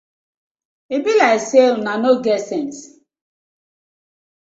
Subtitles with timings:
[0.95, 2.81] E bi layk say uno no get sence.